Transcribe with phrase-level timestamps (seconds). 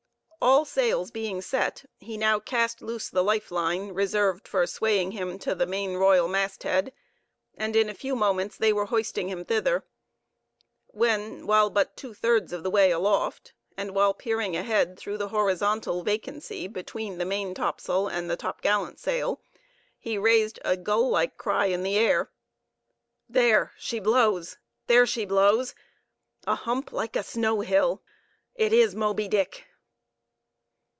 [0.43, 5.37] All sails being set, he now cast loose the life line, reserved for swaying him
[5.37, 6.91] to the main royal masthead;
[7.55, 9.83] and in a few moments they were hoisting him thither,
[10.87, 15.27] when, while but two thirds of the way aloft, and while peering ahead through the
[15.27, 19.41] horizontal vacancy between the main topsail and topgallant sail,
[19.99, 22.31] he raised a gull like cry in the air,
[23.29, 25.75] "There, she blows!—there she blows!
[26.47, 28.01] A hump like a snow hill!
[28.55, 29.67] It is Moby Dick!"